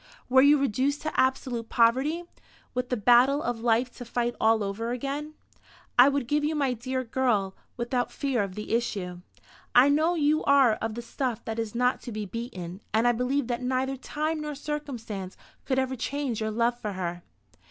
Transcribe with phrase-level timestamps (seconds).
[0.29, 2.23] Were you reduced to absolute poverty,
[2.73, 5.35] with the battle of life to fight all over again,
[5.99, 9.19] I would give you my dear girl without fear of the issue.
[9.75, 13.11] I know you are of the stuff that is not to be beaten; and I
[13.11, 17.21] believe that neither time nor circumstance could ever change your love for her."